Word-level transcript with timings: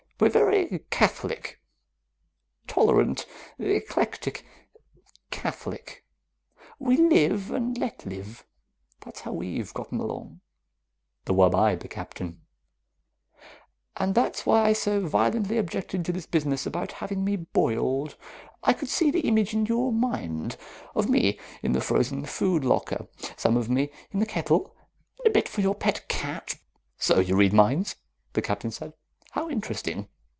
We're 0.23 0.29
very 0.29 0.85
catholic. 0.91 1.59
Tolerant, 2.67 3.25
eclectic, 3.57 4.45
catholic. 5.31 6.05
We 6.77 6.95
live 6.95 7.49
and 7.49 7.75
let 7.75 8.05
live. 8.05 8.45
That's 8.99 9.21
how 9.21 9.31
we've 9.31 9.73
gotten 9.73 9.99
along." 9.99 10.41
The 11.25 11.33
wub 11.33 11.55
eyed 11.55 11.79
the 11.79 11.87
Captain. 11.87 12.41
"And 13.97 14.13
that's 14.13 14.45
why 14.45 14.63
I 14.65 14.73
so 14.73 14.99
violently 15.07 15.57
objected 15.57 16.05
to 16.05 16.11
this 16.13 16.27
business 16.27 16.67
about 16.67 16.91
having 17.01 17.23
me 17.25 17.35
boiled. 17.37 18.15
I 18.61 18.73
could 18.73 18.89
see 18.89 19.09
the 19.09 19.21
image 19.21 19.55
in 19.55 19.65
your 19.65 19.91
mind 19.91 20.55
most 20.93 21.05
of 21.05 21.09
me 21.09 21.39
in 21.63 21.71
the 21.71 21.81
frozen 21.81 22.25
food 22.25 22.63
locker, 22.63 23.07
some 23.37 23.57
of 23.57 23.71
me 23.71 23.89
in 24.11 24.19
the 24.19 24.27
kettle, 24.27 24.75
a 25.25 25.31
bit 25.31 25.49
for 25.49 25.61
your 25.61 25.73
pet 25.73 26.07
cat" 26.09 26.57
"So 26.99 27.19
you 27.21 27.35
read 27.35 27.53
minds?" 27.53 27.95
the 28.33 28.43
Captain 28.43 28.69
said. 28.69 28.93
"How 29.31 29.49
interesting. 29.49 30.09